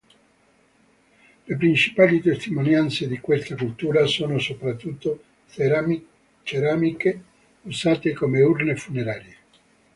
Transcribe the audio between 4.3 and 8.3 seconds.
soprattutto ceramiche usate